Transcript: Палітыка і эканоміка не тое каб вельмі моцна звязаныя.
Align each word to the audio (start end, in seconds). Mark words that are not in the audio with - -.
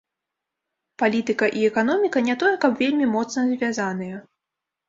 Палітыка 1.03 1.49
і 1.59 1.69
эканоміка 1.69 2.19
не 2.31 2.35
тое 2.45 2.55
каб 2.65 2.81
вельмі 2.83 3.11
моцна 3.15 3.45
звязаныя. 3.53 4.17